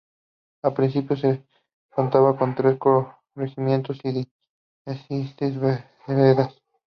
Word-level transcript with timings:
Al 0.63 0.73
principio 0.73 1.15
se 1.15 1.45
contaban 1.91 2.35
con 2.35 2.55
tres 2.55 2.79
corregimientos 2.79 3.99
y 4.03 4.25
diecisiete 4.87 5.85
veredas. 6.07 6.59